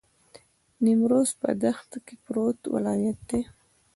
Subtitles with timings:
[0.83, 3.41] نیمروز په دښت کې پروت ولایت دی.